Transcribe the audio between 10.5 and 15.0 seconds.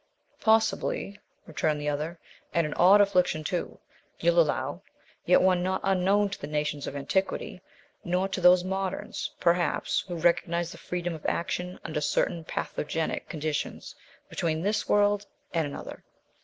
the freedom of action under certain pathogenic conditions between this